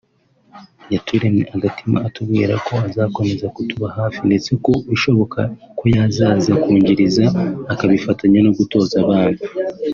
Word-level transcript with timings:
yaturemye 0.93 1.43
agatima 1.55 1.97
atubwira 2.07 2.53
ko 2.67 2.73
azakomeza 2.87 3.45
kutuba 3.55 3.87
hafi 3.97 4.19
ndetse 4.27 4.51
ko 4.63 4.71
bishoboka 4.89 5.41
ko 5.77 5.83
yazaza 5.95 6.51
kungiriza 6.63 7.25
akabifatanya 7.73 8.39
no 8.45 8.51
gutoza 8.57 8.95
abana 9.03 9.39